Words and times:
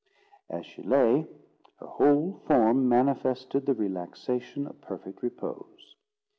As 0.49 0.65
she 0.65 0.81
lay, 0.81 1.27
her 1.79 1.85
whole 1.85 2.41
form 2.47 2.89
manifested 2.89 3.67
the 3.67 3.75
relaxation 3.75 4.65
of 4.65 4.81
perfect 4.81 5.21
repose. 5.21 5.95